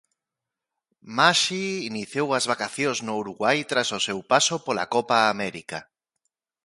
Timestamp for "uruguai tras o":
3.23-4.03